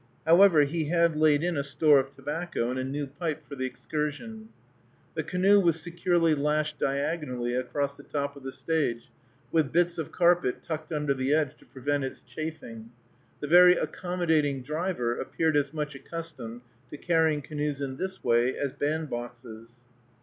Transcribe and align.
However, 0.25 0.61
he 0.61 0.85
had 0.85 1.15
laid 1.15 1.43
in 1.43 1.55
a 1.55 1.63
store 1.63 1.99
of 1.99 2.09
tobacco 2.09 2.71
and 2.71 2.79
a 2.79 2.83
new 2.83 3.05
pipe 3.05 3.47
for 3.47 3.55
the 3.55 3.67
excursion. 3.67 4.49
The 5.13 5.21
canoe 5.21 5.59
was 5.59 5.79
securely 5.79 6.33
lashed 6.33 6.79
diagonally 6.79 7.53
across 7.53 7.95
the 7.95 8.01
top 8.01 8.35
of 8.35 8.41
the 8.41 8.51
stage, 8.51 9.11
with 9.51 9.71
bits 9.71 9.99
of 9.99 10.11
carpet 10.11 10.63
tucked 10.63 10.91
under 10.91 11.13
the 11.13 11.35
edge 11.35 11.55
to 11.57 11.65
prevent 11.67 12.03
its 12.03 12.23
chafing. 12.23 12.89
The 13.41 13.47
very 13.47 13.73
accommodating 13.73 14.63
driver 14.63 15.15
appeared 15.19 15.55
as 15.55 15.71
much 15.71 15.93
accustomed 15.93 16.61
to 16.89 16.97
carrying 16.97 17.43
canoes 17.43 17.79
in 17.79 17.97
this 17.97 18.23
way 18.23 18.57
as 18.57 18.73
bandboxes. 18.73 19.81